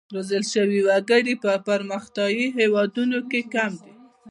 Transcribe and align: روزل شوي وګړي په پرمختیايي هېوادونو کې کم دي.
روزل 0.15 0.43
شوي 0.53 0.79
وګړي 0.87 1.33
په 1.43 1.51
پرمختیايي 1.67 2.45
هېوادونو 2.57 3.19
کې 3.29 3.41
کم 3.53 3.71
دي. 3.83 3.93